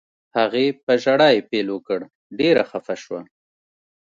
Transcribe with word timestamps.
هغې 0.37 0.65
په 0.85 0.91
ژړا 1.03 1.29
یې 1.35 1.41
پیل 1.49 1.67
وکړ، 1.71 1.99
ډېره 2.39 2.63
خفه 2.69 2.95
شوه. 3.03 3.21